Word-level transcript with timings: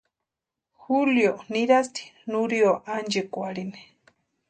Julio 0.83 1.33
nirasti 1.53 2.01
Nurio 2.31 2.71
ánchekwarhini. 2.95 3.81